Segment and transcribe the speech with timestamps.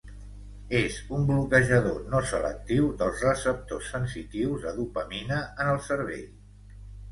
[0.77, 6.29] És un bloquejador no selectiu dels Receptors sensitius de dopamina en el cervell.